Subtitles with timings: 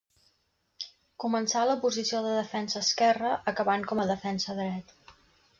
[1.23, 4.99] Començà a la posició de defensa esquerre, acabant com a defensa dret.